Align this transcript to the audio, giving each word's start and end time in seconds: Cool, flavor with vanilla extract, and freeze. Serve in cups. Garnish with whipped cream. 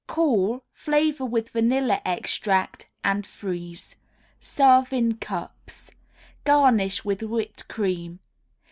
Cool, 0.07 0.63
flavor 0.73 1.25
with 1.27 1.49
vanilla 1.49 2.01
extract, 2.03 2.87
and 3.03 3.23
freeze. 3.23 3.97
Serve 4.39 4.91
in 4.91 5.17
cups. 5.17 5.91
Garnish 6.43 7.05
with 7.05 7.21
whipped 7.21 7.67
cream. 7.67 8.17